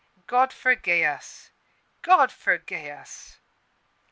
God 0.25 0.49
forgi'e 0.49 1.03
us 1.07 1.51
God 2.01 2.31
forgi'e 2.31 2.89
us! 2.89 3.37